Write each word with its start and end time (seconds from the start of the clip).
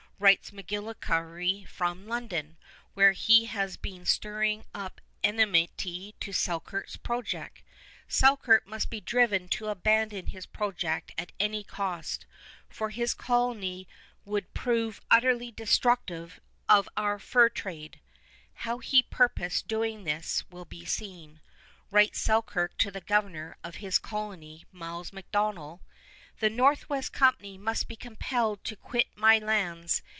Writes 0.21 0.51
MacGillivray 0.51 1.67
from 1.67 2.05
London, 2.05 2.55
where 2.93 3.13
he 3.13 3.45
has 3.45 3.75
been 3.75 4.05
stirring 4.05 4.63
up 4.71 5.01
enmity 5.23 6.13
to 6.19 6.31
Selkirk's 6.31 6.95
project, 6.95 7.63
"_Selkirk 8.07 8.67
must 8.67 8.91
be 8.91 9.01
driven 9.01 9.49
to 9.49 9.65
abandon 9.69 10.27
his 10.27 10.45
project 10.45 11.11
at 11.17 11.31
any 11.39 11.63
cost, 11.63 12.27
for 12.69 12.91
his 12.91 13.15
colony 13.15 13.87
would 14.23 14.53
prove 14.53 15.01
utterly 15.09 15.49
destructive 15.51 16.39
of 16.69 16.87
our 16.95 17.17
fur 17.17 17.49
trade_." 17.49 17.95
How 18.53 18.77
he 18.77 19.01
purposed 19.01 19.67
doing 19.67 20.03
this 20.03 20.47
will 20.51 20.65
be 20.65 20.85
seen. 20.85 21.39
Writes 21.89 22.19
Selkirk 22.19 22.77
to 22.77 22.91
the 22.91 23.01
governor 23.01 23.57
of 23.63 23.77
his 23.77 23.97
colony, 23.97 24.65
Miles 24.71 25.09
MacDonell: 25.09 25.79
"_The 26.39 26.51
Northwest 26.51 27.11
Company 27.11 27.57
must 27.57 27.87
be 27.87 27.95
compelled 27.95 28.63
to 28.65 28.75
quit 28.75 29.07
my 29.15 29.39
lands. 29.39 30.03